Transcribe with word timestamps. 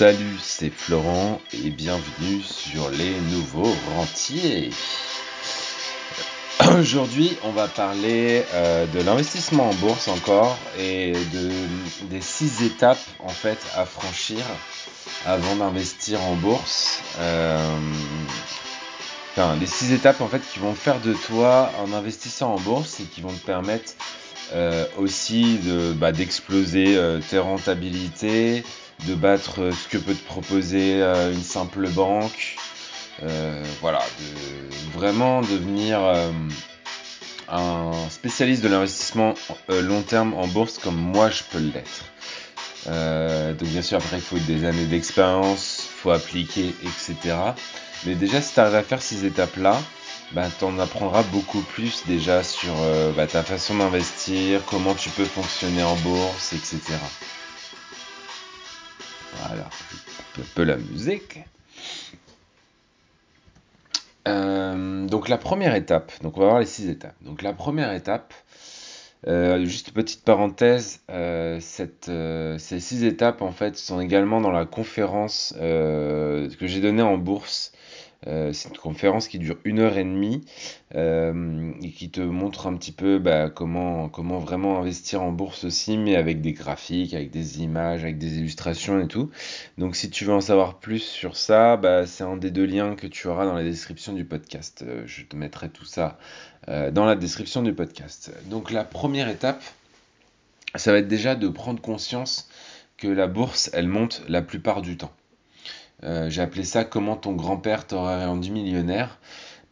Salut, 0.00 0.38
c'est 0.42 0.70
Florent 0.70 1.42
et 1.52 1.68
bienvenue 1.68 2.40
sur 2.40 2.88
les 2.88 3.20
nouveaux 3.32 3.74
rentiers. 3.94 4.70
Aujourd'hui, 6.78 7.36
on 7.42 7.50
va 7.50 7.68
parler 7.68 8.42
euh, 8.54 8.86
de 8.86 9.02
l'investissement 9.02 9.68
en 9.68 9.74
bourse 9.74 10.08
encore 10.08 10.56
et 10.78 11.12
de, 11.12 11.50
des 12.08 12.22
six 12.22 12.62
étapes 12.64 13.04
en 13.18 13.28
fait 13.28 13.58
à 13.76 13.84
franchir 13.84 14.38
avant 15.26 15.56
d'investir 15.56 16.18
en 16.22 16.34
bourse. 16.36 17.02
Euh, 17.18 17.78
enfin, 19.32 19.54
les 19.60 19.66
six 19.66 19.92
étapes 19.92 20.22
en 20.22 20.28
fait 20.28 20.40
qui 20.50 20.60
vont 20.60 20.74
faire 20.74 21.00
de 21.00 21.12
toi 21.12 21.72
un 21.86 21.92
investisseur 21.92 22.48
en 22.48 22.58
bourse 22.58 23.00
et 23.00 23.04
qui 23.04 23.20
vont 23.20 23.34
te 23.34 23.44
permettre 23.44 23.92
euh, 24.54 24.86
aussi 24.96 25.60
bah, 25.96 26.10
d'exploser 26.10 26.98
tes 27.28 27.38
rentabilités, 27.38 28.64
de 29.06 29.14
battre 29.14 29.62
euh, 29.62 29.72
ce 29.72 29.88
que 29.88 29.98
peut 29.98 30.14
te 30.14 30.24
proposer 30.24 31.02
euh, 31.02 31.32
une 31.32 31.42
simple 31.42 31.88
banque. 31.88 32.56
Euh, 33.22 33.62
voilà, 33.80 34.00
vraiment 34.94 35.42
devenir 35.42 36.00
un 37.50 37.90
spécialiste 38.08 38.62
de 38.62 38.68
l'investissement 38.68 39.34
long 39.68 40.00
terme 40.00 40.32
en 40.32 40.46
bourse 40.46 40.78
comme 40.78 40.96
moi 40.96 41.28
je 41.28 41.42
peux 41.50 41.58
l'être. 41.58 42.06
donc 43.58 43.68
bien 43.68 43.82
sûr 43.82 43.98
après 43.98 44.16
il 44.16 44.22
faut 44.22 44.38
des 44.38 44.64
années 44.64 44.86
d'expérience, 44.86 45.86
faut 45.94 46.12
appliquer, 46.12 46.74
etc. 46.82 47.36
Mais 48.06 48.14
déjà 48.14 48.40
si 48.40 48.54
tu 48.54 48.60
arrives 48.60 48.76
à 48.76 48.82
faire 48.82 49.02
ces 49.02 49.26
étapes-là, 49.26 49.76
bah, 50.32 50.46
tu 50.58 50.64
en 50.64 50.78
apprendras 50.78 51.24
beaucoup 51.24 51.60
plus 51.60 52.04
déjà 52.06 52.42
sur 52.42 52.72
bah, 53.18 53.26
ta 53.26 53.42
façon 53.42 53.76
d'investir, 53.76 54.62
comment 54.64 54.94
tu 54.94 55.10
peux 55.10 55.26
fonctionner 55.26 55.82
en 55.82 55.96
bourse, 55.96 56.54
etc. 56.54 56.96
Voilà, 59.46 59.68
un 60.38 60.42
peu 60.54 60.64
la 60.64 60.76
musique. 60.76 61.40
Euh, 64.28 65.06
donc 65.06 65.28
la 65.28 65.38
première 65.38 65.74
étape, 65.74 66.12
donc 66.22 66.36
on 66.36 66.40
va 66.40 66.46
voir 66.46 66.60
les 66.60 66.66
six 66.66 66.88
étapes. 66.88 67.16
Donc 67.22 67.42
la 67.42 67.52
première 67.52 67.92
étape, 67.92 68.34
euh, 69.26 69.64
juste 69.64 69.92
petite 69.92 70.24
parenthèse, 70.24 71.00
euh, 71.10 71.58
ces 71.60 72.80
six 72.80 73.04
étapes 73.04 73.42
en 73.42 73.52
fait 73.52 73.76
sont 73.76 74.00
également 74.00 74.40
dans 74.40 74.52
la 74.52 74.66
conférence 74.66 75.54
que 75.58 76.48
j'ai 76.60 76.80
donnée 76.80 77.02
en 77.02 77.16
bourse 77.16 77.72
euh, 78.26 78.52
c'est 78.52 78.68
une 78.68 78.76
conférence 78.76 79.28
qui 79.28 79.38
dure 79.38 79.56
une 79.64 79.78
heure 79.78 79.96
et 79.96 80.04
demie 80.04 80.42
euh, 80.94 81.72
et 81.82 81.90
qui 81.90 82.10
te 82.10 82.20
montre 82.20 82.66
un 82.66 82.76
petit 82.76 82.92
peu 82.92 83.18
bah, 83.18 83.48
comment, 83.48 84.10
comment 84.10 84.38
vraiment 84.38 84.78
investir 84.78 85.22
en 85.22 85.32
bourse 85.32 85.64
aussi, 85.64 85.96
mais 85.96 86.16
avec 86.16 86.42
des 86.42 86.52
graphiques, 86.52 87.14
avec 87.14 87.30
des 87.30 87.62
images, 87.62 88.02
avec 88.02 88.18
des 88.18 88.38
illustrations 88.38 89.00
et 89.00 89.08
tout. 89.08 89.30
Donc 89.78 89.96
si 89.96 90.10
tu 90.10 90.26
veux 90.26 90.34
en 90.34 90.42
savoir 90.42 90.78
plus 90.80 91.00
sur 91.00 91.36
ça, 91.36 91.76
bah, 91.78 92.06
c'est 92.06 92.24
un 92.24 92.36
des 92.36 92.50
deux 92.50 92.66
liens 92.66 92.94
que 92.94 93.06
tu 93.06 93.26
auras 93.26 93.46
dans 93.46 93.54
la 93.54 93.64
description 93.64 94.12
du 94.12 94.24
podcast. 94.26 94.84
Euh, 94.86 95.02
je 95.06 95.24
te 95.24 95.36
mettrai 95.36 95.70
tout 95.70 95.84
ça 95.84 96.18
dans 96.92 97.04
la 97.06 97.16
description 97.16 97.62
du 97.62 97.72
podcast. 97.72 98.32
Donc 98.48 98.70
la 98.70 98.84
première 98.84 99.28
étape, 99.28 99.64
ça 100.76 100.92
va 100.92 100.98
être 100.98 101.08
déjà 101.08 101.34
de 101.34 101.48
prendre 101.48 101.80
conscience 101.80 102.48
que 102.96 103.08
la 103.08 103.26
bourse, 103.26 103.70
elle 103.72 103.88
monte 103.88 104.22
la 104.28 104.42
plupart 104.42 104.82
du 104.82 104.96
temps. 104.96 105.10
Euh, 106.04 106.30
j'ai 106.30 106.42
appelé 106.42 106.64
ça 106.64 106.84
Comment 106.84 107.16
ton 107.16 107.32
grand-père 107.32 107.86
t'aurait 107.86 108.26
rendu 108.26 108.50
millionnaire. 108.50 109.18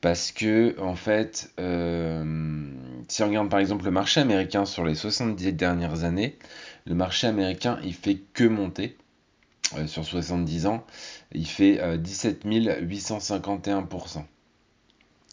Parce 0.01 0.31
que, 0.31 0.79
en 0.81 0.95
fait, 0.95 1.51
euh, 1.59 2.71
si 3.09 3.23
on 3.23 3.29
regarde 3.29 3.49
par 3.49 3.59
exemple 3.59 3.85
le 3.85 3.91
marché 3.91 4.21
américain 4.21 4.65
sur 4.65 4.85
les 4.85 4.95
70 4.95 5.53
dernières 5.55 6.05
années, 6.05 6.39
le 6.87 6.95
marché 6.95 7.27
américain, 7.27 7.79
il 7.83 7.95
fait 7.95 8.19
que 8.33 8.45
monter. 8.45 8.97
Euh, 9.77 9.87
sur 9.87 10.05
70 10.05 10.67
ans, 10.67 10.87
il 11.33 11.47
fait 11.47 11.99
17 11.99 12.47
851%. 12.47 14.25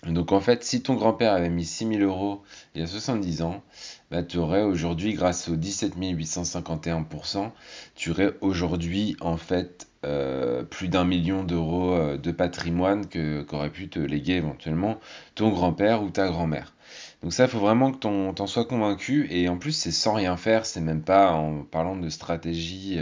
Donc 0.07 0.31
en 0.31 0.39
fait, 0.39 0.63
si 0.63 0.81
ton 0.81 0.95
grand-père 0.95 1.33
avait 1.33 1.49
mis 1.49 1.65
6 1.65 1.87
000 1.87 1.99
euros 2.01 2.43
il 2.73 2.81
y 2.81 2.83
a 2.83 2.87
70 2.87 3.41
ans, 3.41 3.63
bah, 4.11 4.23
tu 4.23 4.37
aurais 4.37 4.61
aujourd'hui, 4.61 5.13
grâce 5.13 5.49
aux 5.49 5.55
17 5.55 5.97
851%, 5.97 7.51
tu 7.95 8.11
aurais 8.11 8.33
aujourd'hui 8.41 9.15
en 9.21 9.37
fait 9.37 9.87
euh, 10.05 10.63
plus 10.63 10.87
d'un 10.87 11.03
million 11.03 11.43
d'euros 11.43 11.93
euh, 11.93 12.17
de 12.17 12.31
patrimoine 12.31 13.07
qu'aurait 13.07 13.71
pu 13.71 13.89
te 13.89 13.97
léguer 13.97 14.33
éventuellement 14.33 14.99
ton 15.33 15.49
grand-père 15.49 16.03
ou 16.03 16.11
ta 16.11 16.27
grand-mère. 16.27 16.75
Donc 17.23 17.33
ça, 17.33 17.45
il 17.45 17.49
faut 17.49 17.59
vraiment 17.59 17.91
que 17.91 17.97
t'en 17.97 18.47
sois 18.47 18.65
convaincu. 18.65 19.27
Et 19.31 19.49
en 19.49 19.57
plus, 19.57 19.71
c'est 19.71 19.91
sans 19.91 20.13
rien 20.13 20.37
faire, 20.37 20.67
c'est 20.67 20.81
même 20.81 21.01
pas 21.01 21.31
en 21.31 21.63
parlant 21.63 21.95
de 21.95 22.09
stratégie 22.09 22.99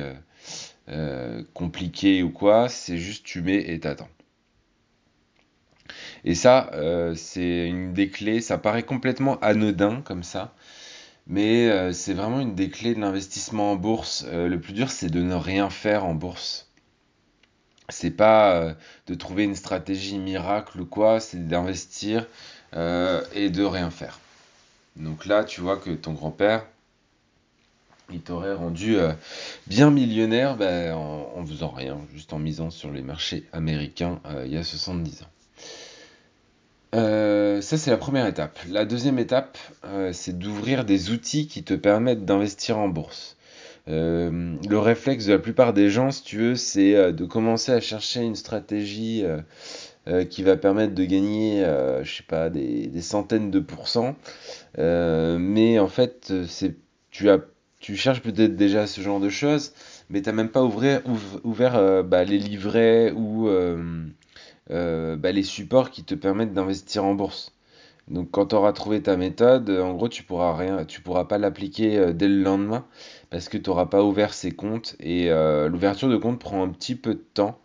euh, 0.88 1.44
compliquée 1.54 2.24
ou 2.24 2.30
quoi, 2.30 2.70
c'est 2.70 2.98
juste 2.98 3.26
tu 3.26 3.42
mets 3.42 3.72
et 3.72 3.80
t'attends. 3.82 4.10
Et 6.24 6.36
ça, 6.36 6.72
c'est 7.16 7.68
une 7.68 7.94
des 7.94 8.10
clés, 8.10 8.40
ça 8.40 8.58
paraît 8.58 8.84
complètement 8.84 9.38
anodin 9.42 10.02
comme 10.02 10.24
ça, 10.24 10.56
mais 11.28 11.92
c'est 11.94 12.14
vraiment 12.14 12.40
une 12.40 12.56
des 12.56 12.70
clés 12.70 12.96
de 12.96 13.02
l'investissement 13.02 13.74
en 13.74 13.76
bourse. 13.76 14.26
le 14.32 14.58
plus 14.58 14.74
dur, 14.74 14.90
c'est 14.90 15.10
de 15.10 15.22
ne 15.22 15.36
rien 15.36 15.70
faire 15.70 16.06
en 16.06 16.16
bourse 16.16 16.73
c'est 17.94 18.12
pas 18.12 18.56
euh, 18.56 18.74
de 19.08 19.16
trouver 19.16 19.44
une 19.44 19.56
stratégie 19.56 20.18
miracle 20.18 20.82
ou 20.82 20.86
quoi, 20.86 21.20
c'est 21.20 21.48
d'investir 21.48 22.26
euh, 22.76 23.22
et 23.34 23.50
de 23.50 23.64
rien 23.64 23.92
faire. 23.92 24.20
Donc 24.96 25.26
là, 25.26 25.44
tu 25.44 25.62
vois 25.62 25.78
que 25.78 25.92
ton 25.92 26.14
grand-père, 26.14 26.66
il 28.12 28.22
t'aurait 28.22 28.54
rendu 28.54 28.98
euh, 28.98 29.14
bien 29.68 29.92
millionnaire 29.92 30.58
ben, 30.58 30.94
en, 30.94 31.32
en, 31.36 31.46
faisant 31.46 31.70
rien, 31.70 32.00
juste 32.14 32.34
en 32.34 32.40
misant 32.40 32.70
sur 32.70 32.92
les 32.92 33.02
marchés 33.02 33.48
américains 33.54 34.20
il 34.46 34.52
y 34.52 34.58
a 34.58 34.64
70 34.64 35.24
ans. 35.24 35.28
ça, 37.62 37.78
c'est 37.78 37.92
la 37.92 37.98
première 37.98 38.28
étape. 38.28 38.60
La 38.70 38.86
deuxième 38.86 39.20
étape, 39.20 39.58
c'est 40.12 40.38
d'ouvrir 40.38 40.86
des 40.86 41.12
outils 41.12 41.48
qui 41.48 41.64
te 41.64 41.74
permettent 41.74 42.26
d'investir 42.26 42.78
en 42.78 42.90
bourse. 42.90 43.38
Euh, 43.90 44.56
le 44.68 44.80
réflexe 44.80 45.26
de 45.26 45.34
la 45.34 45.40
plupart 45.40 45.74
des 45.74 45.90
gens, 45.90 46.12
si 46.12 46.24
tu 46.24 46.38
veux, 46.38 46.56
c'est 46.56 46.96
euh, 46.96 47.12
de 47.12 47.26
commencer 47.26 47.72
à 47.72 47.82
chercher 47.82 48.22
une 48.22 48.36
stratégie 48.36 49.26
euh, 50.08 50.26
qui 50.26 50.44
va 50.44 50.56
permettre 50.56 50.94
de 50.96 51.04
gagner, 51.06 51.64
je 52.04 52.18
sais 52.18 52.24
pas, 52.24 52.50
des, 52.50 53.02
centaines 53.02 53.52
de 53.52 53.60
pourcents. 53.60 54.16
mais 54.78 55.80
en 55.80 55.88
fait, 55.88 56.34
tu, 57.12 57.96
cherches 57.96 58.22
peut-être 58.22 58.56
déjà 58.56 58.88
ce 58.88 59.02
genre 59.02 59.20
de 59.20 59.30
choses, 59.30 59.74
mais 60.10 60.22
tu 60.22 60.30
n'as 60.30 60.36
même 60.36 60.50
pas 60.50 60.64
ouvert, 60.64 62.04
bah, 62.04 62.24
les 62.26 62.38
livrets 62.38 63.12
ou 63.12 63.48
bah, 64.70 65.32
les 65.32 65.44
supports 65.44 65.90
qui 65.90 66.04
te 66.04 66.16
permettent 66.16 66.54
d'investir 66.54 67.06
en 67.06 67.16
bourse. 67.16 67.54
Donc 68.10 68.30
quand 68.32 68.48
tu 68.48 68.56
auras 68.56 68.74
trouvé 68.74 69.02
ta 69.02 69.16
méthode, 69.16 69.70
en 69.70 69.94
gros 69.94 70.10
tu 70.10 70.24
pourras 70.24 70.84
tu 70.84 71.00
pourras 71.00 71.24
pas 71.24 71.38
l'appliquer 71.38 72.14
dès 72.14 72.28
le 72.28 72.44
lendemain 72.44 72.86
parce 73.34 73.50
que 73.50 73.58
tu 73.58 73.72
n'auras 73.72 73.88
pas 73.88 74.04
ouvert 74.04 74.32
ces 74.32 74.52
comptes 74.52 74.96
et 75.00 75.32
euh, 75.32 75.68
l'ouverture 75.68 76.08
de 76.08 76.18
compte 76.18 76.38
prend 76.38 76.64
un 76.64 76.70
petit 76.70 76.94
peu 76.94 77.16
de 77.16 77.26
temps. 77.34 77.60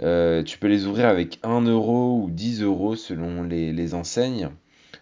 Euh, 0.00 0.44
tu 0.44 0.58
peux 0.58 0.68
les 0.68 0.86
ouvrir 0.86 1.08
avec 1.08 1.40
1 1.42 1.62
euro 1.62 2.20
ou 2.22 2.30
10 2.30 2.62
euros 2.62 2.94
selon 2.94 3.42
les, 3.42 3.94
enseignes, 3.94 4.48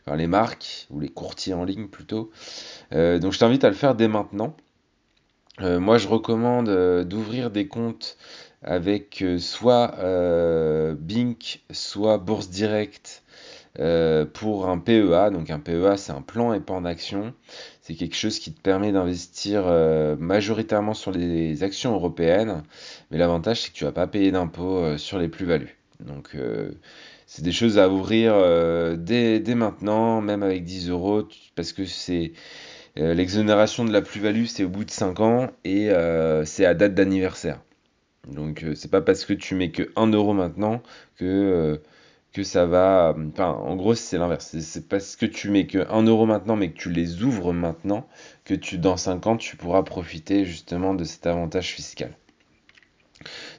enfin 0.07 0.17
les 0.17 0.27
marques 0.27 0.87
ou 0.89 1.01
les 1.01 1.11
courtiers 1.11 1.53
en 1.53 1.65
ligne 1.65 1.89
plutôt. 1.89 2.31
Euh, 2.95 3.19
donc 3.19 3.35
je 3.35 3.39
t'invite 3.39 3.63
à 3.63 3.69
le 3.69 3.75
faire 3.75 3.95
dès 3.95 4.09
maintenant. 4.09 4.57
moi 5.61 5.99
je 5.99 6.09
recommande 6.09 6.71
d'ouvrir 7.05 7.51
des 7.51 7.69
comptes 7.69 8.17
avec 8.63 9.23
soit 9.39 9.97
Bink, 10.95 11.61
soit 11.71 12.17
Bourse 12.17 12.49
Direct 12.49 13.23
euh, 13.79 14.25
pour 14.25 14.69
un 14.69 14.79
PEA. 14.79 15.31
Donc 15.31 15.51
un 15.51 15.59
PEA, 15.59 15.97
c'est 15.97 16.13
un 16.13 16.23
plan 16.23 16.55
épargne 16.55 16.87
action. 16.87 17.35
C'est 17.83 17.95
quelque 17.95 18.17
chose 18.17 18.39
qui 18.39 18.53
te 18.53 18.61
permet 18.61 18.93
d'investir 18.93 19.65
euh, 19.67 20.17
majoritairement 20.19 20.95
sur 20.95 21.11
les 21.13 21.63
actions 21.63 21.93
européennes. 21.93 22.63
Mais 23.11 23.19
l'avantage, 23.19 23.63
c'est 23.63 23.71
que 23.71 23.75
tu 23.75 23.85
vas 23.85 23.93
pas 23.93 24.07
payer 24.07 24.31
d'impôts 24.31 24.79
euh, 24.79 24.97
sur 24.99 25.19
les 25.19 25.29
plus-values. 25.29 25.77
Donc 26.01 26.37
c'est 27.27 27.43
des 27.43 27.53
choses 27.53 27.79
à 27.79 27.89
ouvrir 27.89 28.35
dès, 28.99 29.41
dès, 29.41 29.55
maintenant, 29.55 30.21
même 30.21 30.43
avec 30.43 30.63
10 30.63 30.91
euros, 30.91 31.27
parce 31.55 31.73
que 31.73 31.87
c'est 31.87 32.35
l'exonération 32.97 33.83
de 33.83 33.93
la 33.93 34.03
plus-value, 34.03 34.45
c'est 34.45 34.65
au 34.65 34.69
bout 34.69 34.85
de 34.85 34.91
5 34.91 35.21
ans 35.21 35.51
et 35.65 35.89
c'est 36.45 36.67
à 36.67 36.75
date 36.75 36.95
d'anniversaire. 36.95 37.63
Donc 38.31 38.63
c'est 38.75 38.91
pas 38.91 39.01
parce 39.01 39.25
que 39.25 39.33
tu 39.33 39.55
mets 39.55 39.71
que 39.71 39.91
1 39.97 40.09
euro 40.09 40.35
maintenant 40.35 40.83
que 41.17 41.81
que 42.37 42.45
ça 42.45 42.67
va. 42.67 43.17
Enfin, 43.33 43.49
en 43.49 43.77
gros, 43.77 43.95
c'est 43.95 44.19
l'inverse. 44.19 44.59
C'est 44.61 44.89
parce 44.89 45.17
que 45.17 45.25
tu 45.25 45.49
mets 45.49 45.67
que 45.67 45.91
1 45.91 46.03
euro 46.03 46.27
maintenant, 46.27 46.55
mais 46.55 46.71
que 46.71 46.77
tu 46.77 46.91
les 46.91 47.23
ouvres 47.23 47.55
maintenant, 47.55 48.07
que 48.45 48.53
tu, 48.53 48.77
dans 48.77 48.99
5 48.99 49.27
ans, 49.27 49.37
tu 49.39 49.57
pourras 49.57 49.83
profiter 49.83 50.45
justement 50.45 50.93
de 50.93 51.05
cet 51.05 51.27
avantage 51.27 51.73
fiscal. 51.73 52.11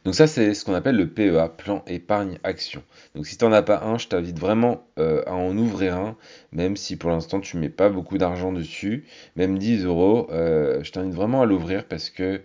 Donc 0.05 0.13
ça, 0.13 0.27
c'est 0.27 0.53
ce 0.53 0.63
qu'on 0.63 0.75
appelle 0.75 0.95
le 0.95 1.09
PEA, 1.09 1.49
plan 1.57 1.83
épargne 1.87 2.37
action. 2.43 2.83
Donc 3.15 3.25
si 3.25 3.35
tu 3.35 3.45
n'en 3.45 3.51
as 3.51 3.63
pas 3.63 3.81
un, 3.83 3.97
je 3.97 4.09
t'invite 4.09 4.37
vraiment 4.37 4.85
euh, 4.99 5.23
à 5.25 5.33
en 5.33 5.57
ouvrir 5.57 5.95
un, 5.95 6.15
même 6.51 6.77
si 6.77 6.97
pour 6.97 7.09
l'instant 7.09 7.39
tu 7.39 7.57
mets 7.57 7.69
pas 7.69 7.89
beaucoup 7.89 8.19
d'argent 8.19 8.51
dessus, 8.51 9.05
même 9.35 9.57
10 9.57 9.85
euros, 9.85 10.29
euh, 10.31 10.83
je 10.83 10.91
t'invite 10.91 11.15
vraiment 11.15 11.41
à 11.41 11.47
l'ouvrir 11.47 11.85
parce 11.85 12.11
que 12.11 12.41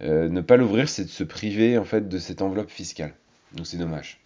ne 0.00 0.40
pas 0.40 0.56
l'ouvrir, 0.56 0.88
c'est 0.88 1.04
de 1.04 1.08
se 1.08 1.22
priver 1.24 1.78
en 1.78 1.84
fait 1.84 2.08
de 2.08 2.18
cette 2.18 2.42
enveloppe 2.42 2.70
fiscale. 2.70 3.14
Donc 3.54 3.68
c'est 3.68 3.78
dommage. 3.78 4.18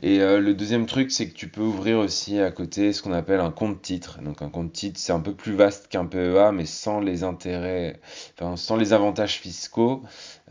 Et 0.00 0.20
euh, 0.20 0.40
le 0.40 0.54
deuxième 0.54 0.86
truc, 0.86 1.10
c'est 1.10 1.28
que 1.28 1.34
tu 1.34 1.48
peux 1.48 1.60
ouvrir 1.62 1.98
aussi 1.98 2.38
à 2.38 2.52
côté 2.52 2.92
ce 2.92 3.02
qu'on 3.02 3.12
appelle 3.12 3.40
un 3.40 3.50
compte 3.50 3.82
titre. 3.82 4.20
Donc 4.22 4.42
un 4.42 4.48
compte 4.48 4.72
titre, 4.72 5.00
c'est 5.00 5.12
un 5.12 5.20
peu 5.20 5.34
plus 5.34 5.52
vaste 5.54 5.88
qu'un 5.88 6.06
PEA, 6.06 6.52
mais 6.52 6.66
sans 6.66 7.00
les 7.00 7.24
intérêts, 7.24 8.00
enfin 8.34 8.56
sans 8.56 8.76
les 8.76 8.92
avantages 8.92 9.40
fiscaux. 9.40 10.02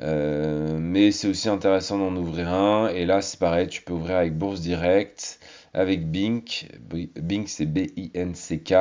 Euh, 0.02 0.78
mais 0.80 1.12
c'est 1.12 1.30
aussi 1.30 1.48
intéressant 1.48 1.98
d'en 1.98 2.16
ouvrir 2.18 2.50
un. 2.50 2.90
Et 2.90 3.06
là, 3.06 3.22
c'est 3.22 3.40
pareil, 3.40 3.68
tu 3.68 3.82
peux 3.82 3.94
ouvrir 3.94 4.18
avec 4.18 4.38
Bourse 4.38 4.60
Direct, 4.60 5.40
avec 5.74 6.12
Bink. 6.12 6.68
Bink, 7.16 7.48
c'est 7.48 7.66
B-I-N-C-K. 7.66 8.74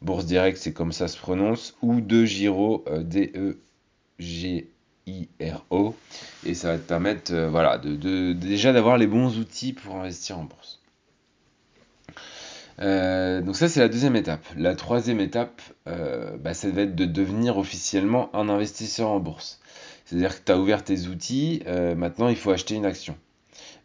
Bourse 0.00 0.24
Direct, 0.24 0.56
c'est 0.56 0.72
comme 0.72 0.92
ça 0.92 1.06
se 1.06 1.18
prononce. 1.18 1.76
Ou 1.82 2.00
de 2.00 2.24
Giro, 2.24 2.84
euh, 2.88 3.02
D-E-G. 3.02 4.68
IRO 5.06 5.96
et 6.52 6.54
ça 6.54 6.72
va 6.72 6.78
te 6.78 6.86
permettre 6.86 7.32
euh, 7.32 7.48
voilà, 7.48 7.78
déjà 7.78 8.74
d'avoir 8.74 8.98
les 8.98 9.06
bons 9.06 9.38
outils 9.38 9.72
pour 9.72 9.96
investir 9.96 10.38
en 10.38 10.44
bourse. 10.44 10.80
Euh, 12.78 13.40
donc 13.40 13.56
ça 13.56 13.68
c'est 13.68 13.80
la 13.80 13.88
deuxième 13.88 14.16
étape. 14.16 14.44
La 14.56 14.76
troisième 14.76 15.20
étape, 15.20 15.62
euh, 15.88 16.36
bah, 16.36 16.52
ça 16.52 16.68
va 16.68 16.82
être 16.82 16.94
de 16.94 17.06
devenir 17.06 17.56
officiellement 17.56 18.34
un 18.36 18.50
investisseur 18.50 19.08
en 19.08 19.18
bourse. 19.18 19.60
C'est-à-dire 20.04 20.38
que 20.38 20.44
tu 20.44 20.52
as 20.52 20.58
ouvert 20.58 20.84
tes 20.84 21.06
outils, 21.06 21.62
maintenant 21.96 22.28
il 22.28 22.36
faut 22.36 22.50
acheter 22.50 22.74
une 22.74 22.84
action. 22.84 23.16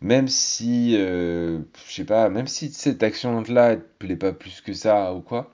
Même 0.01 0.27
si, 0.27 0.93
je 0.93 1.61
sais 1.87 2.03
pas, 2.03 2.27
même 2.27 2.47
si 2.47 2.69
cette 2.73 3.01
action-là 3.01 3.71
ne 3.71 3.75
te 3.75 3.85
plaît 3.99 4.15
pas 4.17 4.33
plus 4.33 4.59
que 4.59 4.73
ça 4.73 5.13
ou 5.13 5.21
quoi, 5.21 5.53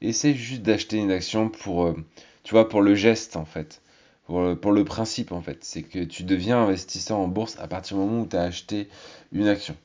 essaie 0.00 0.32
juste 0.32 0.62
d'acheter 0.62 0.96
une 0.96 1.10
action 1.10 1.50
pour, 1.50 1.94
tu 2.42 2.54
vois, 2.54 2.70
pour 2.70 2.80
le 2.80 2.94
geste 2.94 3.36
en 3.36 3.44
fait 3.44 3.82
pour, 4.26 4.72
le 4.72 4.84
principe 4.84 5.32
en 5.32 5.40
fait. 5.40 5.58
C'est 5.64 5.82
que 5.82 6.04
tu 6.04 6.24
deviens 6.24 6.62
investisseur 6.62 7.18
en 7.18 7.28
bourse 7.28 7.56
à 7.60 7.68
partir 7.68 7.96
du 7.96 8.02
moment 8.02 8.22
où 8.22 8.26
tu 8.26 8.36
as 8.36 8.42
acheté 8.42 8.88
une 9.32 9.48
action. 9.48 9.76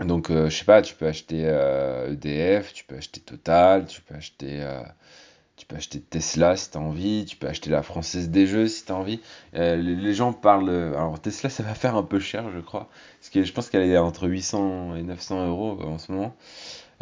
Donc, 0.00 0.30
euh, 0.30 0.48
je 0.48 0.56
sais 0.56 0.64
pas, 0.64 0.80
tu 0.80 0.94
peux 0.94 1.06
acheter 1.06 1.40
EDF, 1.40 1.44
euh, 1.44 2.70
e 2.70 2.72
tu 2.72 2.84
peux 2.84 2.96
acheter 2.96 3.20
Total, 3.20 3.86
tu 3.86 4.00
peux 4.00 4.14
acheter, 4.14 4.62
euh, 4.62 4.82
Tesla 6.08 6.56
si 6.56 6.70
tu 6.70 6.78
as 6.78 6.80
envie, 6.80 7.26
tu 7.26 7.36
peux 7.36 7.46
acheter 7.46 7.68
la 7.68 7.82
Française 7.82 8.30
des 8.30 8.46
Jeux 8.46 8.66
si 8.66 8.86
tu 8.86 8.92
as 8.92 8.94
envie. 8.94 9.20
Les, 9.52 9.76
les, 9.76 10.14
gens 10.14 10.32
parlent. 10.32 10.70
Alors, 10.70 11.20
Tesla, 11.20 11.50
ça 11.50 11.62
va 11.62 11.74
faire 11.74 11.96
un 11.96 12.02
peu 12.02 12.18
cher, 12.18 12.50
je 12.50 12.60
crois. 12.60 12.88
Parce 13.20 13.28
que 13.28 13.44
je 13.44 13.52
pense 13.52 13.68
qu'elle 13.68 13.82
est 13.82 13.98
entre 13.98 14.26
800 14.26 14.96
et 14.96 15.02
900 15.02 15.48
euros 15.48 15.78
en 15.82 15.98
ce 15.98 16.12
moment. 16.12 16.34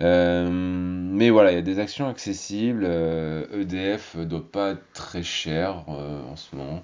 Euh, 0.00 0.48
mais 0.48 1.30
voilà, 1.30 1.50
il 1.50 1.56
y 1.56 1.58
a 1.58 1.62
des 1.62 1.78
actions 1.78 2.08
accessibles. 2.08 2.84
EDF 2.84 4.14
euh, 4.16 4.22
e 4.22 4.24
doit 4.24 4.50
pas 4.50 4.70
être 4.72 4.92
très 4.92 5.22
cher 5.22 5.84
euh, 5.88 6.22
en 6.24 6.36
ce 6.36 6.54
moment. 6.54 6.82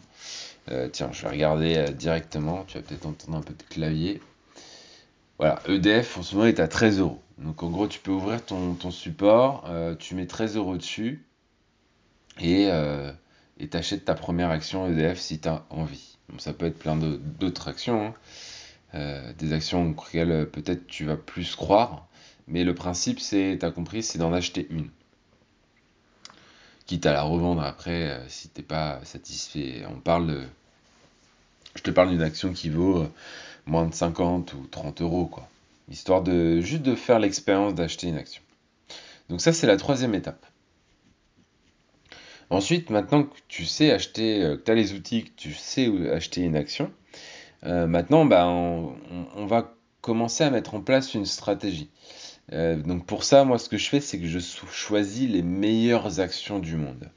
tiens, 0.92 1.10
je 1.12 1.22
vais 1.22 1.28
regarder 1.28 1.84
directement. 1.92 2.64
Tu 2.66 2.78
vas 2.78 2.84
peut-être 2.84 3.06
entendre 3.06 3.38
un 3.38 3.42
peu 3.42 3.54
de 3.54 3.62
clavier. 3.62 4.20
Voilà, 5.38 5.60
EDF 5.68 6.18
en 6.18 6.22
ce 6.22 6.34
moment 6.34 6.46
est 6.46 6.60
à 6.60 6.68
13 6.68 7.00
euros. 7.00 7.20
Donc 7.38 7.62
en 7.62 7.70
gros, 7.70 7.88
tu 7.88 7.98
peux 7.98 8.12
ouvrir 8.12 8.44
ton, 8.44 8.90
support, 8.90 9.68
tu 9.98 10.14
mets 10.14 10.26
13 10.26 10.56
euros 10.56 10.76
dessus 10.76 11.24
et 12.40 12.70
tu 13.58 13.76
achètes 13.76 14.04
ta 14.04 14.14
première 14.14 14.50
action 14.50 14.88
EDF 14.88 15.18
si 15.18 15.40
tu 15.40 15.48
as 15.48 15.64
envie. 15.70 16.16
ça 16.38 16.52
peut 16.52 16.66
être 16.66 16.78
plein 16.78 16.96
d'autres 16.96 17.68
actions, 17.68 18.14
hein. 18.94 19.32
des 19.38 19.52
actions 19.52 19.90
auxquelles 19.90 20.48
peut-être 20.50 20.86
tu 20.86 21.04
vas 21.04 21.16
plus 21.16 21.56
croire. 21.56 22.06
Mais 22.46 22.64
le 22.64 22.74
principe, 22.74 23.20
c'est, 23.20 23.58
t'as 23.60 23.70
compris, 23.70 24.02
c'est 24.02 24.18
d'en 24.18 24.32
acheter 24.32 24.66
une. 24.70 24.90
Quitte 26.86 27.06
à 27.06 27.12
la 27.14 27.22
revendre 27.22 27.62
après 27.62 28.10
euh, 28.10 28.28
si 28.28 28.48
t'es 28.48 28.62
pas 28.62 29.00
satisfait. 29.04 29.84
On 29.88 30.00
parle. 30.00 30.46
Je 31.74 31.82
te 31.82 31.90
parle 31.90 32.10
d'une 32.10 32.22
action 32.22 32.52
qui 32.52 32.68
vaut 32.68 32.98
euh, 32.98 33.08
moins 33.66 33.86
de 33.86 33.94
50 33.94 34.52
ou 34.52 34.66
30 34.70 35.00
euros. 35.00 35.30
Histoire 35.90 36.22
de 36.22 36.60
juste 36.60 36.82
de 36.82 36.94
faire 36.94 37.18
l'expérience 37.18 37.74
d'acheter 37.74 38.08
une 38.08 38.16
action. 38.18 38.42
Donc 39.30 39.40
ça, 39.40 39.52
c'est 39.52 39.66
la 39.66 39.78
troisième 39.78 40.14
étape. 40.14 40.44
Ensuite, 42.50 42.90
maintenant 42.90 43.24
que 43.24 43.34
tu 43.48 43.64
sais 43.64 43.90
acheter, 43.90 44.42
euh, 44.42 44.56
que 44.58 44.64
tu 44.64 44.70
as 44.70 44.74
les 44.74 44.92
outils, 44.92 45.24
que 45.24 45.30
tu 45.36 45.54
sais 45.54 45.90
acheter 46.10 46.42
une 46.42 46.56
action, 46.56 46.92
maintenant, 47.62 48.26
bah, 48.26 48.46
on, 48.46 49.46
va 49.46 49.74
commencer 50.02 50.44
à 50.44 50.50
mettre 50.50 50.74
en 50.74 50.82
place 50.82 51.14
une 51.14 51.24
stratégie. 51.24 51.88
Euh, 52.52 52.76
donc 52.76 53.06
pour 53.06 53.24
ça, 53.24 53.44
moi, 53.44 53.58
ce 53.58 53.68
que 53.68 53.76
je 53.76 53.88
fais, 53.88 54.00
c'est 54.00 54.18
que 54.18 54.26
je 54.26 54.38
choisis 54.38 55.28
les 55.28 55.42
meilleures 55.42 56.20
actions 56.20 56.58
du 56.58 56.76
monde. 56.76 57.10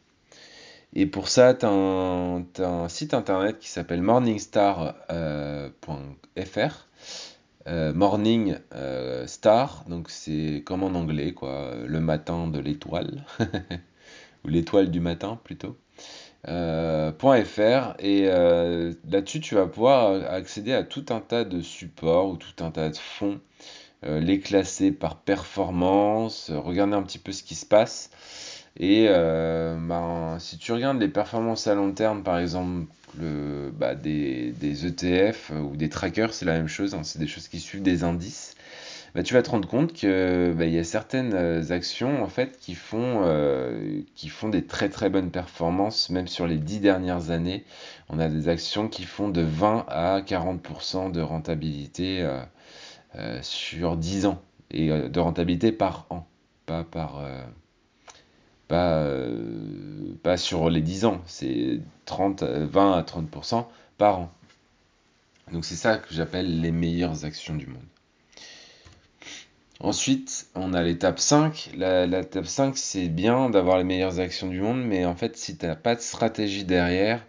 Et 0.94 1.06
pour 1.06 1.28
ça, 1.28 1.54
tu 1.54 1.66
as, 1.66 1.70
un 1.70 2.90
site 2.90 3.14
internet 3.14 3.60
qui 3.60 3.68
s'appelle 3.68 4.02
morningstar.fr. 4.02 5.10
Euh, 7.68 7.94
euh, 8.74 9.28
Star, 9.28 9.84
donc 9.90 10.10
c'est 10.10 10.64
comme 10.66 10.84
en 10.84 10.96
anglais, 10.96 11.34
quoi, 11.34 11.74
le 11.86 12.00
matin 12.00 12.48
de 12.48 12.60
l'étoile, 12.60 13.26
ou 14.46 14.48
l'étoile 14.48 14.90
du 14.90 15.02
matin 15.02 15.40
plutôt. 15.44 15.78
.fr 16.46 17.96
et 18.00 18.26
là-dessus 18.26 19.42
tu 19.42 19.56
vas 19.56 19.66
pouvoir 19.66 20.32
accéder 20.32 20.72
à 20.72 20.84
tout 20.84 21.06
un 21.10 21.20
tas 21.20 21.44
de 21.44 21.60
supports 21.60 22.30
ou 22.30 22.38
tout 22.38 22.64
un 22.64 22.72
tas 22.72 22.90
de 22.90 22.96
fonds 22.96 23.42
euh, 23.42 23.87
les 24.04 24.40
classer 24.40 24.92
par 24.92 25.18
performance, 25.18 26.50
euh, 26.50 26.60
regarder 26.60 26.94
un 26.94 27.04
petit 27.04 27.20
peu 27.20 27.32
ce 27.32 27.44
qui 27.44 27.56
se 27.56 27.66
passe. 27.66 28.10
Et 28.80 29.08
euh, 29.10 29.76
ben, 29.80 30.38
si 30.40 30.58
tu 30.58 30.72
regardes 30.72 31.00
les 31.00 31.08
performances 31.08 31.68
à 31.68 31.76
long 31.76 31.92
terme, 31.94 32.24
par 32.24 32.38
exemple 32.38 32.88
bah, 33.16 33.96
des, 33.96 34.54
ETF 34.62 35.52
ou 35.52 35.76
des 35.76 35.90
trackers, 35.90 36.34
c'est 36.34 36.46
la 36.46 36.54
même 36.54 36.68
chose, 36.68 36.94
hein, 36.94 37.02
c'est 37.04 37.18
des 37.20 37.28
choses 37.28 37.48
qui 37.48 37.60
suivent 37.60 37.82
des 37.82 38.04
indices. 38.04 38.54
Bah, 39.16 39.24
tu 39.24 39.34
vas 39.34 39.42
te 39.42 39.50
rendre 39.50 39.68
compte 39.68 39.94
qu'il 39.94 40.54
bah, 40.56 40.66
y 40.66 40.78
a 40.78 40.84
certaines 40.84 41.34
actions 41.72 42.22
en 42.22 42.28
fait 42.28 42.60
qui 42.60 42.76
font, 42.76 43.24
des 44.52 44.64
très 44.66 44.90
très 44.90 45.10
bonnes 45.10 45.32
performances, 45.32 46.12
même 46.12 46.28
sur 46.28 46.46
les 46.46 46.58
10 46.58 46.80
dernières 46.82 47.32
années. 47.32 47.64
On 48.10 48.20
a 48.20 48.30
des 48.30 48.48
actions 48.48 48.88
qui 48.88 49.04
font 49.04 49.30
de 49.30 49.42
20 49.42 49.86
à 49.88 50.22
40% 50.22 51.12
de 51.12 51.22
rentabilité 51.22 52.22
euh, 52.22 52.40
sur 53.42 53.98
10 53.98 54.26
ans 54.28 54.42
et 54.72 54.92
euh, 54.92 55.10
de 55.10 55.20
rentabilité 55.20 55.72
par 55.72 56.06
an, 56.10 56.28
pas 56.66 56.84
par 56.84 57.20
euh, 57.20 57.44
pas, 60.24 60.38
sur 60.38 60.70
les 60.70 60.82
10 60.82 61.06
ans, 61.06 61.22
c'est 61.26 61.80
30, 62.06 62.44
20 62.44 62.94
à 62.94 63.02
30% 63.02 63.66
par 63.98 64.20
an. 64.20 64.32
Donc 65.52 65.64
c'est 65.64 65.76
ça 65.76 65.98
que 65.98 66.14
j'appelle 66.14 66.60
les 66.60 66.72
meilleures 66.72 67.24
actions 67.24 67.56
du 67.56 67.68
monde. 67.68 67.78
Ensuite, 69.80 70.48
on 70.56 70.74
a 70.74 70.82
l'étape 70.82 71.20
5. 71.20 71.72
L'étape 71.76 72.48
5, 72.48 72.78
c'est 72.78 73.08
bien 73.08 73.50
d'avoir 73.50 73.78
les 73.78 73.84
meilleures 73.84 74.20
actions 74.20 74.48
du 74.48 74.60
monde, 74.60 74.84
mais 74.84 75.06
en 75.06 75.16
fait, 75.16 75.38
si 75.38 75.56
tu 75.56 75.66
n'as 75.66 75.76
pas 75.76 75.96
de 75.96 76.02
stratégie 76.02 76.66
derrière, 76.66 77.24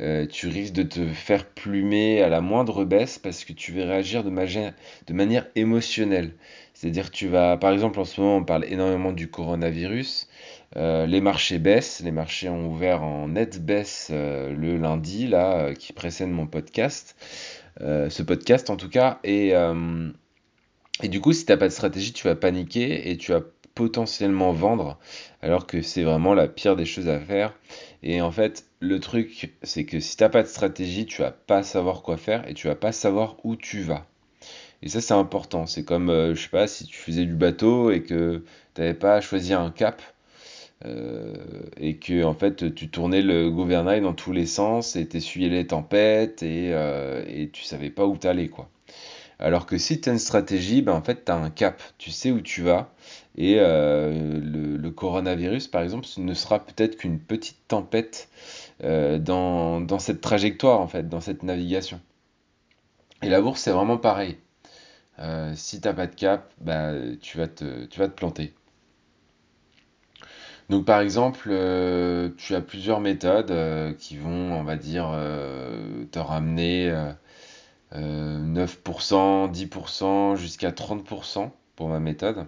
euh, 0.00 0.26
tu 0.26 0.48
risques 0.48 0.74
de 0.74 0.82
te 0.82 1.06
faire 1.06 1.46
plumer 1.46 2.20
à 2.20 2.28
la 2.28 2.40
moindre 2.40 2.84
baisse 2.84 3.18
parce 3.18 3.44
que 3.44 3.52
tu 3.52 3.72
vas 3.72 3.84
réagir 3.84 4.24
de, 4.24 4.30
manière 4.30 5.46
émotionnelle. 5.54 6.32
C'est-à-dire 6.72 7.12
tu 7.12 7.28
vas, 7.28 7.56
par 7.56 7.72
exemple 7.72 8.00
en 8.00 8.04
ce 8.04 8.20
moment 8.20 8.38
on 8.38 8.44
parle 8.44 8.64
énormément 8.64 9.12
du 9.12 9.28
coronavirus, 9.30 10.28
euh, 10.76 11.06
les 11.06 11.20
marchés 11.20 11.60
baissent, 11.60 12.00
les 12.04 12.10
marchés 12.10 12.48
ont 12.48 12.66
ouvert 12.66 13.04
en 13.04 13.28
net 13.28 13.64
baisse 13.64 14.08
euh, 14.10 14.52
le 14.52 14.76
lundi, 14.76 15.28
là, 15.28 15.72
qui 15.74 15.92
précède 15.92 16.28
mon 16.28 16.46
podcast, 16.46 17.16
ce 17.80 18.22
podcast 18.22 18.70
en 18.70 18.76
tout 18.76 18.88
cas, 18.88 19.20
et, 19.24 19.52
et 21.02 21.08
du 21.08 21.20
coup 21.20 21.32
si 21.32 21.44
tu 21.44 21.52
n'as 21.52 21.58
pas 21.58 21.66
de 21.66 21.72
stratégie 21.72 22.12
tu 22.12 22.26
vas 22.26 22.36
paniquer 22.36 23.10
et 23.10 23.16
tu 23.16 23.32
vas 23.32 23.40
potentiellement 23.74 24.52
vendre 24.52 24.98
alors 25.42 25.66
que 25.66 25.82
c'est 25.82 26.02
vraiment 26.02 26.34
la 26.34 26.48
pire 26.48 26.76
des 26.76 26.86
choses 26.86 27.08
à 27.08 27.20
faire 27.20 27.54
et 28.06 28.20
en 28.20 28.30
fait, 28.30 28.66
le 28.80 29.00
truc, 29.00 29.54
c'est 29.62 29.84
que 29.84 29.98
si 29.98 30.18
tu 30.18 30.22
n'as 30.22 30.28
pas 30.28 30.42
de 30.42 30.48
stratégie, 30.48 31.06
tu 31.06 31.22
vas 31.22 31.30
pas 31.30 31.62
savoir 31.62 32.02
quoi 32.02 32.18
faire 32.18 32.46
et 32.46 32.52
tu 32.52 32.66
vas 32.68 32.74
pas 32.74 32.92
savoir 32.92 33.36
où 33.44 33.56
tu 33.56 33.80
vas. 33.80 34.06
Et 34.82 34.90
ça, 34.90 35.00
c'est 35.00 35.14
important. 35.14 35.66
C'est 35.66 35.84
comme, 35.84 36.10
euh, 36.10 36.34
je 36.34 36.42
sais 36.42 36.50
pas, 36.50 36.66
si 36.66 36.84
tu 36.84 36.98
faisais 36.98 37.24
du 37.24 37.34
bateau 37.34 37.90
et 37.90 38.02
que 38.02 38.44
tu 38.74 38.80
n'avais 38.80 38.92
pas 38.92 39.22
choisi 39.22 39.54
un 39.54 39.70
cap 39.70 40.02
euh, 40.84 41.34
et 41.78 41.96
que 41.96 42.24
en 42.24 42.34
fait 42.34 42.74
tu 42.74 42.88
tournais 42.90 43.22
le 43.22 43.50
gouvernail 43.50 44.02
dans 44.02 44.12
tous 44.12 44.32
les 44.32 44.46
sens 44.46 44.96
et 44.96 45.06
t'essuyais 45.08 45.48
les 45.48 45.66
tempêtes 45.66 46.42
et, 46.42 46.74
euh, 46.74 47.24
et 47.28 47.48
tu 47.50 47.62
savais 47.64 47.90
pas 47.90 48.06
où 48.06 48.18
t'allais 48.18 48.48
quoi. 48.48 48.68
Alors 49.38 49.66
que 49.66 49.78
si 49.78 50.00
tu 50.00 50.10
as 50.10 50.12
une 50.12 50.18
stratégie, 50.18 50.82
ben 50.82 50.92
en 50.92 51.02
fait 51.02 51.24
tu 51.24 51.32
as 51.32 51.36
un 51.36 51.50
cap, 51.50 51.82
tu 51.98 52.10
sais 52.10 52.30
où 52.32 52.40
tu 52.40 52.62
vas 52.62 52.93
et 53.36 53.56
euh, 53.58 54.40
le, 54.40 54.90
coronavirus, 54.90 55.68
par 55.68 55.82
exemple, 55.82 56.06
ne 56.18 56.34
sera 56.34 56.64
peut-être 56.64 56.96
qu'une 56.96 57.18
petite 57.18 57.58
tempête 57.66 58.28
euh, 58.84 59.18
dans, 59.18 59.98
cette 59.98 60.20
trajectoire, 60.20 60.80
en 60.80 60.86
fait, 60.86 61.08
dans 61.08 61.20
cette 61.20 61.42
navigation. 61.42 62.00
Et 63.22 63.28
la 63.28 63.40
bourse, 63.40 63.60
c'est 63.60 63.72
vraiment 63.72 63.98
pareil. 63.98 64.38
Euh, 65.18 65.52
si 65.56 65.80
tu 65.80 65.88
n'as 65.88 65.94
pas 65.94 66.06
de 66.06 66.14
cap, 66.14 66.52
bah, 66.60 66.92
tu, 67.20 67.38
vas 67.38 67.48
te, 67.48 68.06
planter. 68.08 68.54
Donc 70.70 70.86
par 70.86 71.00
exemple, 71.00 71.48
tu 72.36 72.54
as 72.54 72.60
plusieurs 72.60 73.00
méthodes 73.00 73.96
qui 73.98 74.16
vont, 74.16 74.52
on 74.52 74.62
va 74.62 74.76
dire, 74.76 75.06
te 76.10 76.18
ramener 76.18 76.90
euh, 76.90 77.12
euh, 77.94 78.66
9%, 78.66 79.52
10%, 79.52 80.36
jusqu'à 80.36 80.70
30% 80.70 81.50
pour 81.76 81.88
ma 81.88 82.00
méthode. 82.00 82.46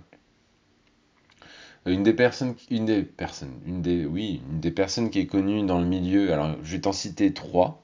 Une 1.87 2.03
des 2.03 2.13
personnes, 2.13 2.55
une 2.71 2.85
des 2.85 3.03
personnes, 3.03 3.61
une 3.65 3.81
des, 3.81 4.05
oui, 4.07 4.43
une 4.51 4.61
des 4.61 4.73
personnes 4.73 5.11
qui 5.11 5.21
est 5.21 5.27
connue 5.27 5.65
dans 5.65 5.79
le 5.79 5.87
milieu, 5.87 6.33
alors 6.33 6.57
je 6.63 6.73
vais 6.73 6.81
t'en 6.81 6.93
citer 6.93 7.33
trois. 7.33 7.83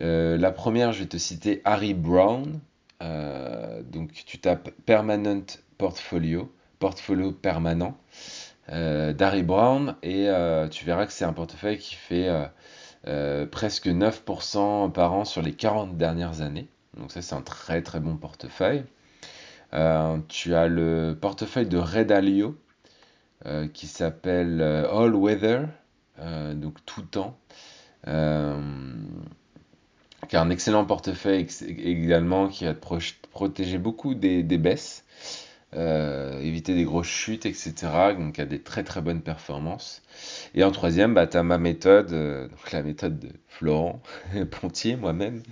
Euh, 0.00 0.36
la 0.36 0.52
première, 0.52 0.92
je 0.92 1.00
vais 1.00 1.08
te 1.08 1.16
citer 1.16 1.62
Harry 1.64 1.94
Brown. 1.94 2.60
Euh, 3.02 3.82
donc 3.82 4.12
tu 4.12 4.38
tapes 4.38 4.70
Permanent 4.86 5.44
Portfolio, 5.78 6.52
portfolio 6.78 7.32
permanent 7.32 7.98
euh, 8.70 9.12
d'Harry 9.12 9.42
Brown 9.42 9.96
et 10.02 10.28
euh, 10.28 10.68
tu 10.68 10.84
verras 10.84 11.06
que 11.06 11.12
c'est 11.12 11.24
un 11.24 11.32
portefeuille 11.32 11.78
qui 11.78 11.96
fait 11.96 12.30
presque 13.50 13.86
9% 13.86 14.92
par 14.92 15.12
an 15.12 15.24
sur 15.24 15.42
les 15.42 15.52
40 15.52 15.96
dernières 15.96 16.40
années. 16.40 16.68
Donc 16.96 17.10
ça 17.10 17.22
c'est 17.22 17.34
un 17.34 17.42
très 17.42 17.82
très 17.82 18.00
bon 18.00 18.16
portefeuille. 18.16 18.84
Tu 20.28 20.54
as 20.54 20.68
le 20.68 21.18
portefeuille 21.20 21.66
de 21.66 21.78
Red 21.78 22.08
Dalio 22.08 22.56
euh, 23.46 23.68
qui 23.68 23.86
s'appelle 23.86 24.60
euh, 24.60 24.90
All 24.90 25.14
Weather, 25.14 25.68
euh, 26.20 26.54
donc 26.54 26.84
tout 26.86 27.02
temps, 27.02 27.36
qui 30.28 30.36
a 30.36 30.40
un 30.42 30.50
excellent 30.50 30.84
portefeuille 30.84 31.46
également 31.78 32.48
qui 32.48 32.64
va 32.64 32.74
te 32.74 32.80
pro- 32.80 32.98
protéger 33.30 33.78
beaucoup 33.78 34.14
des 34.42 34.58
baisses, 34.58 35.03
euh, 35.76 36.38
éviter 36.40 36.74
des 36.74 36.84
grosses 36.84 37.08
chutes, 37.08 37.46
etc. 37.46 38.14
Donc 38.14 38.34
qui 38.34 38.40
a 38.40 38.46
des 38.46 38.60
très 38.62 38.84
très 38.84 39.00
bonnes 39.00 39.22
performances. 39.22 40.02
Et 40.54 40.62
en 40.64 40.70
troisième, 40.70 41.14
bah, 41.14 41.26
tu 41.26 41.36
as 41.36 41.42
ma 41.42 41.58
méthode, 41.58 42.12
euh, 42.12 42.48
donc 42.48 42.72
la 42.72 42.82
méthode 42.82 43.18
de 43.18 43.28
Florent 43.48 44.00
Pontier, 44.60 44.96
moi-même, 44.96 45.42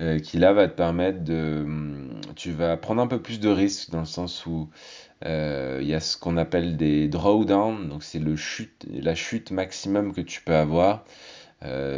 euh, 0.00 0.18
qui 0.18 0.38
là 0.38 0.52
va 0.52 0.68
te 0.68 0.74
permettre 0.74 1.24
de... 1.24 1.62
hum, 1.64 2.20
Tu 2.36 2.52
vas 2.52 2.76
prendre 2.76 3.02
un 3.02 3.06
peu 3.06 3.20
plus 3.20 3.40
de 3.40 3.48
risques 3.48 3.90
dans 3.90 4.00
le 4.00 4.06
sens 4.06 4.46
où 4.46 4.70
il 5.24 5.86
y 5.86 5.94
a 5.94 6.00
ce 6.00 6.16
qu'on 6.16 6.36
appelle 6.36 6.76
des 6.76 7.08
drawdowns, 7.08 7.88
donc 7.88 8.02
c'est 8.04 8.20
la 8.20 9.14
chute 9.14 9.50
maximum 9.50 10.12
que 10.14 10.20
tu 10.20 10.42
peux 10.42 10.54
avoir. 10.54 11.04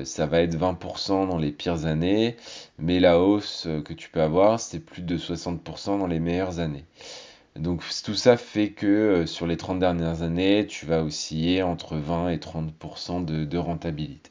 Ça 0.04 0.26
va 0.26 0.40
être 0.42 0.56
20% 0.56 1.28
dans 1.28 1.38
les 1.38 1.52
pires 1.52 1.86
années, 1.86 2.36
mais 2.78 3.00
la 3.00 3.18
hausse 3.20 3.68
que 3.84 3.92
tu 3.92 4.08
peux 4.10 4.22
avoir, 4.22 4.58
c'est 4.60 4.80
plus 4.80 5.02
de 5.02 5.16
60% 5.18 5.98
dans 5.98 6.06
les 6.06 6.20
meilleures 6.20 6.60
années. 6.60 6.84
Donc 7.56 7.82
tout 8.04 8.14
ça 8.14 8.36
fait 8.36 8.70
que 8.70 8.86
euh, 8.86 9.26
sur 9.26 9.46
les 9.46 9.56
30 9.56 9.80
dernières 9.80 10.22
années, 10.22 10.66
tu 10.66 10.86
vas 10.86 11.02
osciller 11.02 11.62
entre 11.62 11.96
20 11.96 12.30
et 12.30 12.36
30% 12.36 13.24
de, 13.24 13.58
rentabilité. 13.58 14.30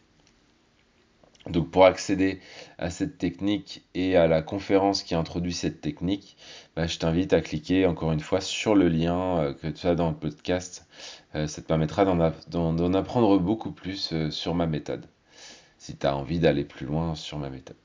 Donc 1.47 1.69
pour 1.69 1.85
accéder 1.85 2.39
à 2.77 2.89
cette 2.89 3.17
technique 3.17 3.83
et 3.93 4.15
à 4.15 4.27
la 4.27 4.41
conférence 4.41 5.03
qui 5.03 5.15
introduit 5.15 5.53
cette 5.53 5.81
technique, 5.81 6.37
bah, 6.75 6.87
je 6.87 6.97
t'invite 6.97 7.33
à 7.33 7.41
cliquer 7.41 7.85
encore 7.85 8.11
une 8.11 8.19
fois 8.19 8.39
sur 8.39 8.75
le 8.75 8.87
lien 8.87 9.39
euh, 9.39 9.53
que 9.53 9.67
tu 9.67 9.85
as 9.87 9.95
dans 9.95 10.09
le 10.09 10.15
podcast. 10.15 10.87
Euh, 11.35 11.47
ça 11.47 11.61
te 11.61 11.67
permettra 11.67 12.05
d'en 12.05 12.93
apprendre 12.93 13.37
beaucoup 13.39 13.71
plus 13.71 14.13
sur 14.29 14.55
ma 14.55 14.65
méthode, 14.65 15.05
si 15.77 15.97
tu 15.97 16.07
as 16.07 16.15
envie 16.15 16.39
d'aller 16.39 16.63
plus 16.63 16.85
loin 16.85 17.15
sur 17.15 17.37
ma 17.37 17.49
méthode. 17.49 17.77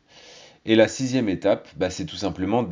Et 0.66 0.76
la 0.76 0.88
sixième 0.88 1.28
étape, 1.28 1.68
bah, 1.76 1.90
c'est 1.90 2.06
tout 2.06 2.16
simplement 2.16 2.62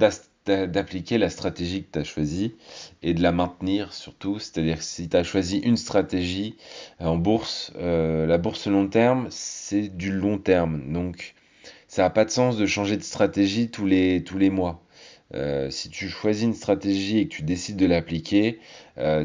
d'appliquer 0.46 1.18
la 1.18 1.30
stratégie 1.30 1.84
que 1.84 1.92
tu 1.92 1.98
as 1.98 2.04
choisie 2.04 2.54
et 3.02 3.14
de 3.14 3.22
la 3.22 3.32
maintenir 3.32 3.92
surtout. 3.92 4.38
C'est-à-dire 4.38 4.78
que 4.78 4.84
si 4.84 5.08
tu 5.08 5.16
as 5.16 5.22
choisi 5.22 5.58
une 5.58 5.76
stratégie 5.76 6.56
euh, 7.00 7.06
en 7.06 7.16
bourse, 7.16 7.72
euh, 7.76 8.26
la 8.26 8.38
bourse 8.38 8.66
long 8.66 8.88
terme, 8.88 9.28
c'est 9.30 9.88
du 9.96 10.12
long 10.12 10.38
terme. 10.38 10.92
Donc 10.92 11.34
ça 11.88 12.02
n'a 12.02 12.10
pas 12.10 12.24
de 12.24 12.30
sens 12.30 12.56
de 12.56 12.66
changer 12.66 12.96
de 12.96 13.02
stratégie 13.02 13.70
tous 13.70 13.86
les, 13.86 14.24
tous 14.24 14.38
les 14.38 14.50
mois. 14.50 14.82
Euh, 15.34 15.70
si 15.70 15.88
tu 15.88 16.08
choisis 16.08 16.44
une 16.44 16.54
stratégie 16.54 17.18
et 17.18 17.28
que 17.28 17.34
tu 17.34 17.42
décides 17.42 17.76
de 17.76 17.86
l'appliquer, 17.86 18.58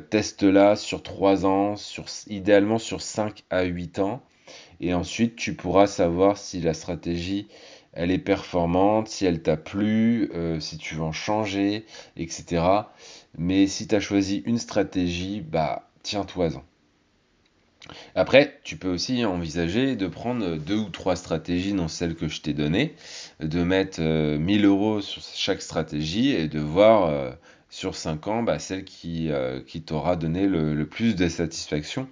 teste-la 0.10 0.78
sur 0.78 1.04
3 1.04 1.46
ans, 1.46 1.76
sur, 1.76 2.06
idéalement 2.28 2.78
sur 2.78 3.02
5 3.02 3.44
à 3.50 3.64
8 3.64 4.00
ans. 4.00 4.24
Et 4.80 4.94
ensuite, 4.94 5.36
tu 5.36 5.56
pourras 5.56 5.88
savoir 5.88 6.38
si 6.38 6.62
la 6.62 6.74
stratégie, 6.74 7.48
elle 7.98 8.12
est 8.12 8.20
performante, 8.20 9.08
si 9.08 9.26
elle 9.26 9.42
t'a 9.42 9.58
plu, 9.58 10.30
euh, 10.36 10.60
si 10.60 10.78
tu 10.78 10.96
veux 10.96 11.04
en 11.04 11.12
changer, 11.12 11.86
etc. 12.16 12.64
Mais 13.38 13.68
si 13.68 13.88
tu 13.88 13.96
as 13.96 14.00
choisi 14.00 14.44
une 14.46 14.60
stratégie, 14.60 15.42
bah 15.42 15.90
tiens-toi-en. 16.04 16.64
Après, 18.16 18.60
tu 18.64 18.78
peux 18.78 18.90
aussi 18.90 19.26
envisager 19.26 19.96
de 19.96 20.08
prendre 20.08 20.58
deux 20.58 20.78
ou 20.78 20.90
trois 20.90 21.16
stratégies 21.16 21.74
dans 21.74 21.88
celles 21.88 22.16
que 22.16 22.28
je 22.28 22.42
t'ai 22.42 22.54
données, 22.54 22.94
de 23.40 23.64
mettre 23.64 24.00
euh, 24.02 24.38
1000 24.38 24.66
euros 24.66 25.02
sur 25.02 25.22
chaque 25.22 25.62
stratégie 25.62 26.32
et 26.32 26.48
de 26.48 26.60
voir 26.60 27.06
euh, 27.06 27.32
sur 27.70 27.96
5 27.96 28.28
ans 28.28 28.44
bah, 28.44 28.60
celle 28.60 28.84
qui, 28.84 29.32
euh, 29.32 29.62
qui 29.66 29.82
t'aura 29.82 30.16
donné 30.16 30.48
le, 30.48 30.86
plus 30.86 31.16
de 31.16 31.28
satisfaction. 31.28 32.08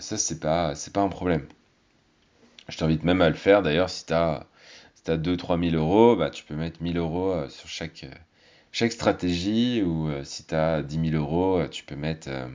Ça, 0.00 0.16
c'est 0.16 0.40
pas, 0.40 0.72
pas 0.94 1.00
un 1.02 1.08
problème. 1.08 1.46
Je 2.68 2.78
t'invite 2.78 3.04
même 3.04 3.20
à 3.20 3.28
le 3.28 3.34
faire 3.34 3.62
d'ailleurs 3.62 3.90
si 3.90 4.06
tu 4.06 4.14
as, 4.14 4.46
si 5.06 5.12
t'as 5.12 5.16
2-3 5.16 5.70
000 5.70 5.80
euros, 5.80 6.16
bah, 6.16 6.30
tu 6.30 6.42
peux 6.42 6.56
mettre 6.56 6.82
1000 6.82 6.96
euros 6.96 7.30
euh, 7.30 7.48
sur 7.48 7.68
chaque, 7.68 8.02
euh, 8.04 8.14
chaque 8.72 8.90
stratégie 8.90 9.80
ou 9.82 10.08
euh, 10.08 10.24
si 10.24 10.44
tu 10.44 10.54
as 10.54 10.82
10 10.82 11.10
000 11.10 11.22
euros, 11.22 11.62
tu 11.68 11.84
peux 11.84 11.94
mettre 11.94 12.28
euh, 12.28 12.48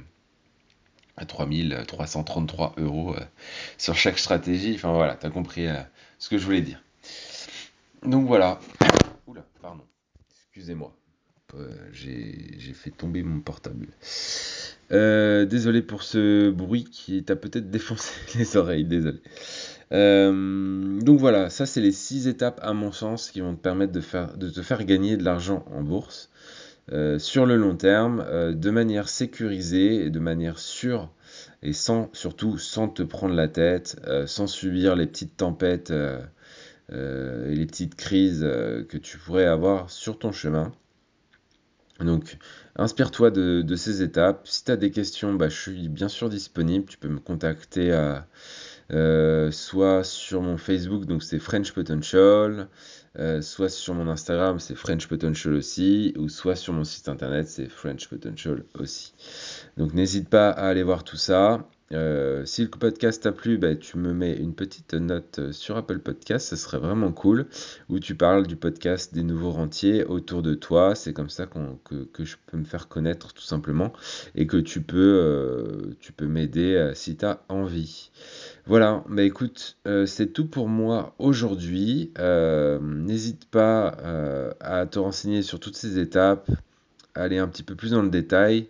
3333 1.25 2.74
euros 2.77 3.15
sur 3.77 3.96
chaque 3.96 4.20
stratégie. 4.20 4.74
Enfin 4.75 4.91
voilà, 4.91 5.15
tu 5.15 5.25
as 5.25 5.29
compris 5.29 5.67
ce 6.20 6.27
que 6.27 6.38
je 6.38 6.46
voulais 6.46 6.62
dire. 6.62 6.84
Donc 8.03 8.27
voilà. 8.27 8.60
Oula, 9.27 9.46
pardon. 9.62 9.84
Excusez-moi. 10.48 10.93
J'ai 11.93 12.74
fait 12.74 12.91
tomber 12.91 13.24
mon 13.24 13.39
portable. 13.39 13.88
Désolé 14.89 15.81
pour 15.84 16.01
ce 16.01 16.50
bruit 16.50 16.86
qui 16.86 17.24
t'a 17.24 17.36
peut-être 17.36 17.70
défoncé 17.70 18.13
les 18.38 18.58
oreilles, 18.58 18.86
désolé. 18.86 19.20
Euh, 19.91 21.01
donc 21.01 21.19
voilà, 21.19 21.50
ça 21.50 21.65
c'est 21.65 21.81
les 21.81 21.91
six 21.91 22.27
étapes 22.27 22.60
à 22.63 22.74
mon 22.74 22.91
sens 22.91 23.29
qui 23.29 23.41
vont 23.41 23.55
te 23.55 23.62
permettre 23.62 23.91
de, 23.91 24.50
te 24.50 24.62
faire 24.62 24.83
gagner 24.86 25.17
de 25.17 25.24
l'argent 25.24 25.65
en 25.71 25.81
bourse 25.81 26.29
euh, 26.91 27.19
sur 27.19 27.45
le 27.45 27.57
long 27.57 27.75
terme, 27.75 28.24
euh, 28.27 28.53
de 28.53 28.69
manière 28.69 29.10
sécurisée 29.10 30.05
et 30.05 30.10
de 30.10 30.19
manière 30.19 30.60
sûre 30.60 31.12
et 31.62 31.74
sans 31.74 32.10
surtout 32.13 32.57
sans 32.57 32.88
te 32.88 33.03
prendre 33.03 33.36
la 33.36 33.48
tête, 33.48 34.01
sans 34.25 34.48
subir 34.48 34.95
les 34.95 35.05
petites 35.05 35.38
tempêtes 35.38 35.91
et 35.91 37.55
les 37.55 37.65
petites 37.67 37.95
crises 37.95 38.41
que 38.41 38.98
tu 38.98 39.17
pourrais 39.19 39.45
avoir 39.45 39.89
sur 39.89 40.17
ton 40.17 40.31
chemin. 40.31 40.71
Donc, 42.00 42.38
inspire-toi 42.75 43.29
de, 43.29 43.62
de 43.62 43.75
ces 43.75 44.01
étapes. 44.01 44.48
Si 44.48 44.65
tu 44.65 44.71
as 44.71 44.75
des 44.75 44.89
questions, 44.89 45.36
bah, 45.36 45.50
je 45.50 45.60
suis 45.60 45.88
bien 45.88 46.10
sûr 46.10 46.29
disponible. 46.29 46.86
Tu 46.86 46.98
peux 46.98 47.10
me 47.10 47.19
contacter 47.19 47.91
à, 47.93 48.27
euh, 48.91 49.51
soit 49.51 50.03
sur 50.03 50.41
mon 50.41 50.57
Facebook, 50.57 51.05
donc 51.05 51.24
c'est 51.24 51.39
French 51.39 51.71
Potential, 51.74 52.67
euh, 53.19 53.41
soit 53.41 53.69
sur 53.69 53.93
mon 53.93 54.07
Instagram, 54.07 54.60
c'est 54.60 54.75
French 54.75 55.07
Potential 55.07 55.53
aussi, 55.53 56.13
ou 56.17 56.29
soit 56.29 56.55
sur 56.55 56.74
mon 56.74 56.83
site 56.83 57.07
internet, 57.10 57.48
c'est 57.48 57.69
French 57.69 58.07
Potential 58.07 58.65
aussi. 58.79 59.13
Donc 59.77 59.93
n'hésite 59.93 60.29
pas 60.29 60.50
à 60.50 60.67
aller 60.67 60.83
voir 60.83 61.03
tout 61.03 61.17
ça. 61.17 61.67
Euh, 61.93 62.45
si 62.45 62.63
le 62.63 62.69
podcast 62.69 63.24
t'a 63.24 63.31
plu, 63.31 63.57
bah, 63.57 63.75
tu 63.75 63.98
me 63.98 64.13
mets 64.13 64.36
une 64.36 64.53
petite 64.53 64.93
note 64.93 65.51
sur 65.51 65.77
Apple 65.77 66.00
Podcast, 66.00 66.48
ce 66.48 66.55
serait 66.55 66.77
vraiment 66.77 67.12
cool, 67.12 67.48
où 67.89 68.00
tu 68.00 68.15
parles 68.15 68.48
du 68.48 68.55
podcast 68.55 69.13
des 69.13 69.24
nouveaux 69.24 69.51
rentiers 69.51 70.05
autour 70.05 70.41
de 70.41 70.53
toi. 70.53 70.95
C'est 70.95 71.13
comme 71.13 71.29
ça 71.29 71.45
que, 71.48 72.07
je 72.24 72.36
peux 72.48 72.57
me 72.57 72.63
faire 72.63 72.88
connaître 72.88 73.33
tout 73.33 73.41
simplement 73.41 73.91
et 74.36 74.48
que 74.48 74.57
tu 74.57 74.81
peux, 74.81 74.98
euh, 74.98 75.95
m'aider 76.21 76.75
euh, 76.75 76.93
si 76.93 77.17
tu 77.17 77.25
as 77.25 77.41
envie. 77.50 78.12
Voilà, 78.67 79.03
bah 79.10 79.24
écoute, 79.24 79.77
c'est 80.05 80.33
tout 80.33 80.45
pour 80.45 80.67
moi 80.67 81.15
aujourd'hui. 81.17 82.12
N'hésite 82.19 83.45
pas 83.45 83.98
à 84.60 84.86
te 84.86 85.00
renseigner 85.00 85.41
sur 85.41 85.60
toutes 85.60 85.75
ces 85.75 85.98
étapes, 85.98 86.50
aller 87.15 87.39
un 87.39 87.48
petit 87.48 87.63
peu 87.63 87.75
plus 87.75 87.91
dans 87.91 88.03
le 88.03 88.10
détail. 88.10 88.67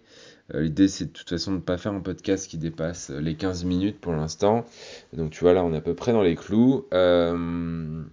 Euh, 0.54 0.62
L'idée, 0.62 0.88
c'est 0.88 1.06
de 1.06 1.12
toute 1.12 1.30
façon 1.30 1.52
de 1.52 1.58
ne 1.58 1.62
pas 1.62 1.78
faire 1.78 1.94
un 1.94 2.00
podcast 2.00 2.48
qui 2.50 2.58
dépasse 2.58 3.10
les 3.10 3.36
15 3.36 3.64
minutes 3.66 4.00
pour 4.00 4.14
l'instant. 4.14 4.66
Donc, 5.14 5.32
tu 5.32 5.42
vois, 5.42 5.54
là, 5.54 5.64
on 5.64 5.74
est 5.74 5.78
à 5.78 5.82
peu 5.82 5.96
près 5.96 6.12
dans 6.14 6.22
les 6.22 6.36
clous. 6.36 6.88
Euh, 6.94 8.04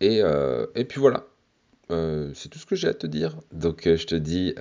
et, 0.00 0.20
euh, 0.22 0.66
puis 0.88 1.00
voilà, 1.00 1.26
euh, 1.90 2.30
c'est 2.34 2.48
tout 2.48 2.58
ce 2.58 2.66
que 2.66 2.76
j'ai 2.76 2.88
à 2.88 2.94
te 2.94 3.06
dire. 3.06 3.36
Donc, 3.52 3.82
je 3.84 4.06
te 4.06 4.14
dis, 4.14 4.54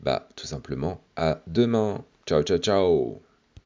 bah, 0.00 0.28
tout 0.36 0.46
simplement, 0.46 1.00
à 1.16 1.40
demain. 1.46 2.04
Ciao, 2.26 2.42
ciao, 2.42 2.58
ciao. 2.58 3.33